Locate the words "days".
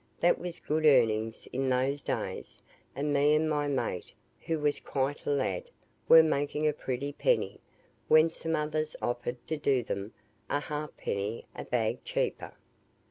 2.01-2.59